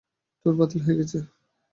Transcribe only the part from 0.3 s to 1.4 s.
Tour বাতিল হয়ে গেছে।